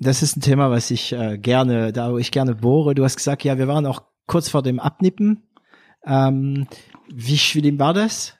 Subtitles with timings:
[0.00, 2.94] Das ist ein Thema, was ich äh, gerne, da wo ich gerne bohre.
[2.94, 5.42] Du hast gesagt, ja, wir waren auch kurz vor dem Abnippen.
[6.06, 6.66] Ähm,
[7.12, 8.34] wie schlimm war das?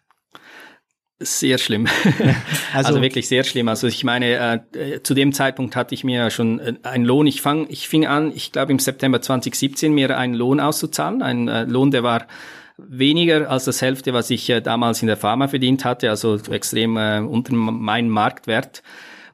[1.19, 1.87] Sehr schlimm.
[2.73, 3.67] Also, also, wirklich sehr schlimm.
[3.67, 7.27] Also ich meine, äh, zu dem Zeitpunkt hatte ich mir schon äh, einen Lohn.
[7.27, 11.21] Ich fang, ich fing an, ich glaube im September 2017 mir einen Lohn auszuzahlen.
[11.21, 12.29] Ein äh, Lohn, der war
[12.79, 16.97] weniger als das Hälfte, was ich äh, damals in der Pharma verdient hatte, also extrem
[16.97, 18.85] äh, unter meinem Marktwert.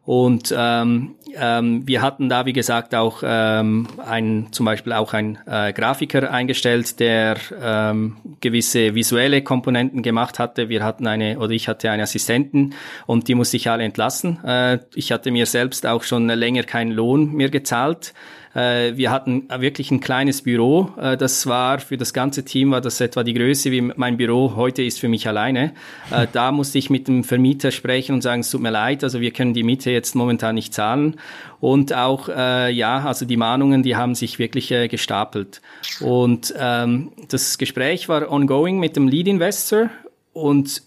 [0.07, 5.37] Und ähm, ähm, wir hatten da, wie gesagt, auch ähm, ein, zum Beispiel auch ein
[5.47, 10.69] äh, Grafiker eingestellt, der ähm, gewisse visuelle Komponenten gemacht hatte.
[10.69, 12.75] Wir hatten eine, oder ich hatte eine Assistenten
[13.07, 14.39] und die musste ich alle entlassen.
[14.45, 18.15] Äh, ich hatte mir selbst auch schon länger keinen Lohn mehr gezahlt.
[18.57, 20.91] Äh, wir hatten wirklich ein kleines Büro.
[20.99, 24.57] Äh, das war für das ganze Team war das etwa die Größe wie mein Büro
[24.57, 25.75] heute ist für mich alleine.
[26.11, 29.21] Äh, da musste ich mit dem Vermieter sprechen und sagen, es tut mir leid, also
[29.21, 31.17] wir können die Miete jetzt momentan nicht zahlen.
[31.61, 35.61] Und auch, äh, ja, also die Mahnungen, die haben sich wirklich äh, gestapelt.
[36.01, 39.91] Und ähm, das Gespräch war ongoing mit dem Lead Investor
[40.33, 40.83] und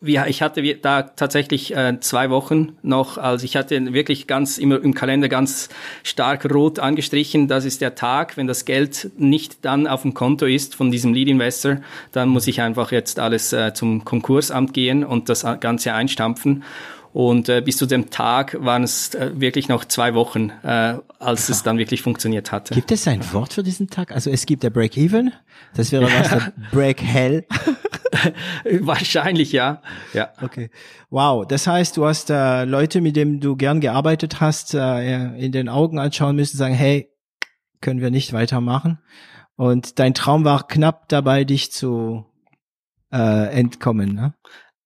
[0.00, 4.82] wir, ich hatte da tatsächlich äh, zwei Wochen noch, also ich hatte wirklich ganz immer
[4.82, 5.68] im Kalender ganz
[6.02, 7.48] stark rot angestrichen.
[7.48, 11.12] Das ist der Tag, wenn das Geld nicht dann auf dem Konto ist von diesem
[11.12, 11.78] Lead Investor,
[12.12, 16.64] dann muss ich einfach jetzt alles äh, zum Konkursamt gehen und das Ganze einstampfen.
[17.12, 21.48] Und äh, bis zu dem Tag waren es äh, wirklich noch zwei Wochen, äh, als
[21.48, 21.54] ja.
[21.54, 22.74] es dann wirklich funktioniert hatte.
[22.74, 24.12] Gibt es ein Wort für diesen Tag?
[24.12, 25.32] Also es gibt der Break-Even,
[25.74, 27.44] das wäre was, der Break-Hell.
[28.80, 29.82] Wahrscheinlich ja.
[30.12, 30.32] Ja.
[30.40, 30.70] Okay.
[31.10, 31.46] Wow.
[31.46, 35.68] Das heißt, du hast äh, Leute, mit denen du gern gearbeitet hast, äh, in den
[35.68, 37.10] Augen anschauen müssen, sagen, hey,
[37.80, 38.98] können wir nicht weitermachen.
[39.56, 42.24] Und dein Traum war knapp dabei, dich zu
[43.12, 44.14] äh, entkommen.
[44.14, 44.34] Ne?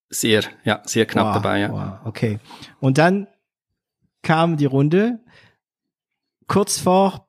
[0.08, 1.72] Sehr, ja, sehr knapp wow, dabei, ja.
[1.72, 2.38] Wow, okay.
[2.80, 3.28] Und dann
[4.22, 5.20] kam die Runde.
[6.46, 7.28] Kurz vor,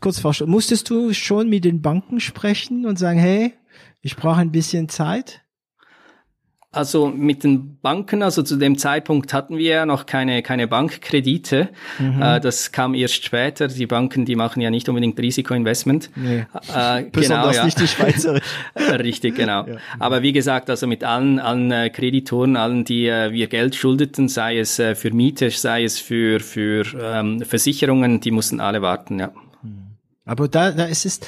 [0.00, 3.54] kurz vor, musstest du schon mit den Banken sprechen und sagen, hey,
[4.04, 5.40] ich brauche ein bisschen Zeit?
[6.70, 11.70] Also mit den Banken, also zu dem Zeitpunkt hatten wir ja noch keine, keine Bankkredite.
[11.98, 12.20] Mhm.
[12.20, 13.68] Äh, das kam erst später.
[13.68, 16.10] Die Banken, die machen ja nicht unbedingt Risikoinvestment.
[16.16, 16.46] Nee.
[16.74, 17.64] Äh, Besonders genau, ja.
[17.64, 18.40] nicht die Schweizer.
[18.76, 19.66] Richtig, genau.
[19.66, 19.76] Ja.
[19.98, 24.28] Aber wie gesagt, also mit allen, allen äh, Kreditoren, allen, die äh, wir Geld schuldeten,
[24.28, 29.30] sei es für Miete, sei es für, für ähm, Versicherungen, die mussten alle warten, ja.
[30.26, 31.20] Aber da, da ist es,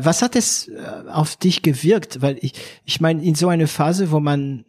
[0.00, 2.22] was hat es äh, auf dich gewirkt?
[2.22, 2.52] Weil ich,
[2.84, 4.64] ich meine, in so einer Phase, wo man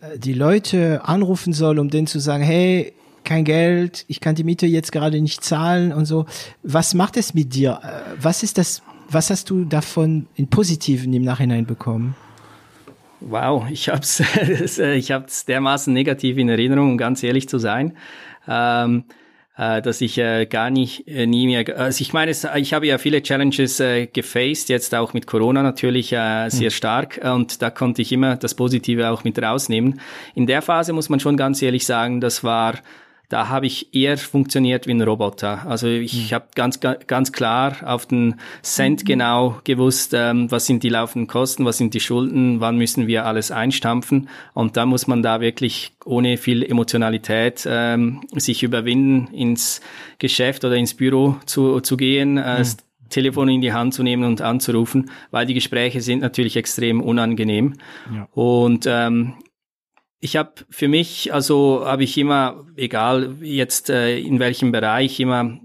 [0.00, 2.92] äh, die Leute anrufen soll, um denen zu sagen, hey,
[3.24, 6.26] kein Geld, ich kann die Miete jetzt gerade nicht zahlen und so.
[6.62, 7.80] Was macht es mit dir?
[8.20, 12.14] Was ist das, was hast du davon in Positiven im Nachhinein bekommen?
[13.20, 14.22] Wow, ich hab's,
[14.78, 17.96] ich hab's dermaßen negativ in Erinnerung, um ganz ehrlich zu sein.
[18.46, 19.04] Ähm,
[19.56, 22.98] äh, dass ich äh, gar nicht äh, nie mehr, also ich meine, ich habe ja
[22.98, 26.74] viele Challenges äh, gefaced, jetzt auch mit Corona natürlich äh, sehr mhm.
[26.74, 30.00] stark und da konnte ich immer das Positive auch mit rausnehmen.
[30.34, 32.74] In der Phase muss man schon ganz ehrlich sagen, das war
[33.34, 35.66] da habe ich eher funktioniert wie ein Roboter.
[35.66, 36.34] Also ich mhm.
[36.36, 39.06] habe ganz ganz klar auf den Cent mhm.
[39.06, 43.26] genau gewusst, ähm, was sind die laufenden Kosten, was sind die Schulden, wann müssen wir
[43.26, 49.80] alles einstampfen und da muss man da wirklich ohne viel Emotionalität ähm, sich überwinden, ins
[50.20, 52.36] Geschäft oder ins Büro zu, zu gehen.
[52.36, 52.68] Äh, mhm.
[53.08, 57.74] Telefon in die Hand zu nehmen und anzurufen, weil die Gespräche sind natürlich extrem unangenehm.
[58.12, 58.28] Ja.
[58.32, 59.34] Und ähm,
[60.24, 65.58] ich habe für mich, also habe ich immer, egal jetzt äh, in welchem Bereich, immer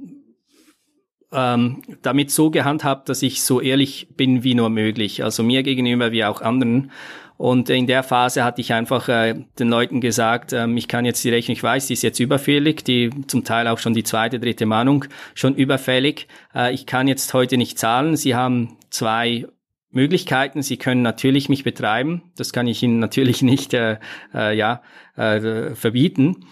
[1.31, 5.23] ähm, damit so gehandhabt, dass ich so ehrlich bin wie nur möglich.
[5.23, 6.91] Also mir gegenüber wie auch anderen.
[7.37, 11.23] Und in der Phase hatte ich einfach äh, den Leuten gesagt, ähm, ich kann jetzt
[11.23, 14.41] die Rechnung, ich weiß, die ist jetzt überfällig, die zum Teil auch schon die zweite,
[14.41, 16.27] dritte Mahnung schon überfällig.
[16.53, 18.17] Äh, ich kann jetzt heute nicht zahlen.
[18.17, 19.47] Sie haben zwei
[19.91, 20.61] Möglichkeiten.
[20.61, 22.31] Sie können natürlich mich betreiben.
[22.35, 23.97] Das kann ich Ihnen natürlich nicht äh,
[24.33, 24.81] äh, ja,
[25.15, 26.45] äh, verbieten.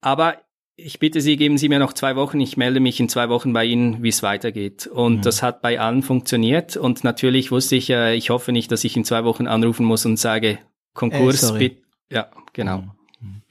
[0.00, 0.36] Aber
[0.76, 2.40] ich bitte Sie, geben Sie mir noch zwei Wochen.
[2.40, 4.86] Ich melde mich in zwei Wochen bei Ihnen, wie es weitergeht.
[4.86, 5.22] Und mhm.
[5.22, 6.76] das hat bei allen funktioniert.
[6.76, 10.06] Und natürlich wusste ich, äh, ich hoffe nicht, dass ich in zwei Wochen anrufen muss
[10.06, 10.58] und sage,
[10.94, 11.82] Konkurs, äh, bitte.
[12.10, 12.84] Ja, genau.
[13.20, 13.42] Mhm.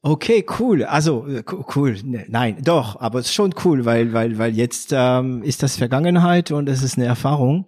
[0.00, 0.84] Okay, cool.
[0.84, 1.42] Also äh,
[1.76, 1.96] cool.
[2.04, 5.76] Ne, nein, doch, aber es ist schon cool, weil weil weil jetzt ähm, ist das
[5.76, 7.66] Vergangenheit und es ist eine Erfahrung.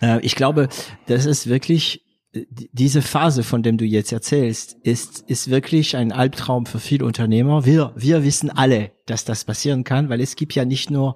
[0.00, 0.68] Äh, ich glaube,
[1.06, 6.12] das ist wirklich äh, diese Phase, von dem du jetzt erzählst, ist ist wirklich ein
[6.12, 7.64] Albtraum für viele Unternehmer.
[7.64, 11.14] Wir wir wissen alle, dass das passieren kann, weil es gibt ja nicht nur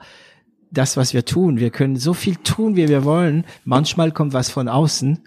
[0.70, 1.60] das, was wir tun.
[1.60, 3.44] Wir können so viel tun, wie wir wollen.
[3.64, 5.20] Manchmal kommt was von außen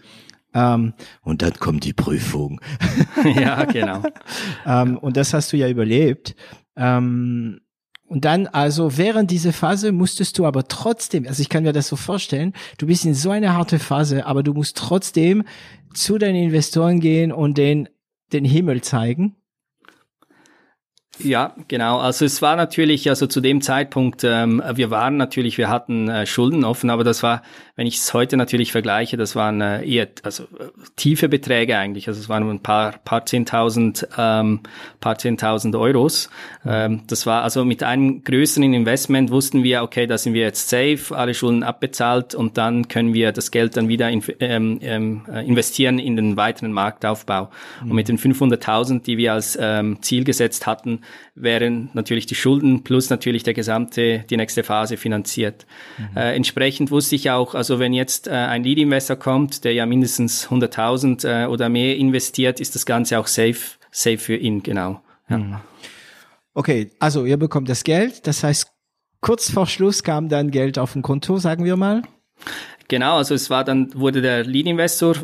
[0.53, 2.59] ähm, und dann kommt die Prüfung.
[3.35, 4.03] ja, genau.
[4.65, 6.35] ähm, und das hast du ja überlebt.
[6.75, 7.61] Ähm,
[8.07, 11.89] und dann, also während dieser Phase musstest du aber trotzdem, also ich kann mir das
[11.89, 15.43] so vorstellen, du bist in so eine harte Phase, aber du musst trotzdem
[15.93, 17.89] zu deinen Investoren gehen und den,
[18.31, 19.35] den Himmel zeigen
[21.19, 21.97] ja, genau.
[21.99, 26.25] Also es war natürlich, also zu dem Zeitpunkt, ähm, wir waren natürlich, wir hatten äh,
[26.25, 27.41] Schulden offen, aber das war,
[27.77, 30.65] wenn ich es heute natürlich vergleiche, das waren äh, eher, also äh,
[30.95, 32.07] tiefe Beträge eigentlich.
[32.07, 34.61] Also es waren ein paar, paar zehntausend, ähm,
[34.99, 36.31] paar zehntausend Euros.
[36.65, 40.69] Ähm, das war also mit einem größeren Investment wussten wir, okay, da sind wir jetzt
[40.69, 45.21] safe, alle Schulden abbezahlt und dann können wir das Geld dann wieder in, ähm, ähm,
[45.31, 47.51] äh, investieren in den weiteren Marktaufbau.
[47.83, 47.91] Mhm.
[47.91, 51.01] Und mit den 500.000, die wir als ähm, Ziel gesetzt hatten,
[51.35, 55.67] wären natürlich die Schulden plus natürlich der gesamte, die nächste Phase finanziert.
[55.99, 56.17] Mhm.
[56.17, 60.47] Äh, entsprechend wusste ich auch, also wenn jetzt äh, ein Lead-Investor kommt, der ja mindestens
[60.47, 65.01] 100.000 äh, oder mehr investiert, ist das Ganze auch safe, safe für ihn, genau.
[65.29, 65.37] Ja.
[65.37, 65.57] Mhm.
[66.53, 68.71] Okay, also ihr bekommt das Geld, das heißt,
[69.21, 72.01] kurz vor Schluss kam dann Geld auf dem Konto, sagen wir mal.
[72.89, 75.15] Genau, also es war dann, wurde der Lead-Investor,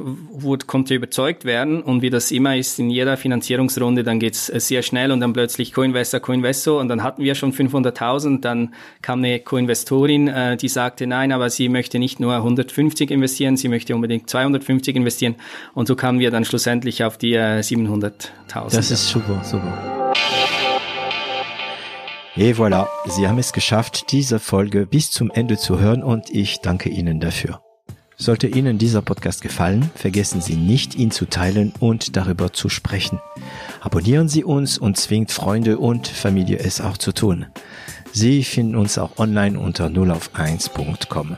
[0.68, 4.82] konnte überzeugt werden und wie das immer ist in jeder Finanzierungsrunde, dann geht's äh, sehr
[4.82, 9.40] schnell und dann plötzlich Co-Investor, Co-Investor und dann hatten wir schon 500.000, dann kam eine
[9.40, 14.30] Co-Investorin, äh, die sagte, nein, aber sie möchte nicht nur 150 investieren, sie möchte unbedingt
[14.30, 15.36] 250 investieren
[15.74, 18.76] und so kamen wir dann schlussendlich auf die äh, 700.000.
[18.76, 20.03] Das ist super, super.
[22.36, 26.62] Et voilà, Sie haben es geschafft, diese Folge bis zum Ende zu hören und ich
[26.62, 27.62] danke Ihnen dafür.
[28.18, 33.20] Sollte Ihnen dieser Podcast gefallen, vergessen Sie nicht, ihn zu teilen und darüber zu sprechen.
[33.82, 37.46] Abonnieren Sie uns und zwingt Freunde und Familie es auch zu tun.
[38.12, 41.38] Sie finden uns auch online unter 0auf1.com.